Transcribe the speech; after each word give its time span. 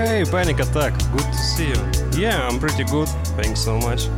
Hey, 0.00 0.24
Panic 0.24 0.58
Attack, 0.60 0.94
good 1.12 1.20
to 1.20 1.34
see 1.34 1.68
you. 1.68 2.18
Yeah, 2.18 2.48
I'm 2.48 2.58
pretty 2.58 2.84
good, 2.84 3.06
thanks 3.36 3.60
so 3.60 3.78
much. 3.80 4.08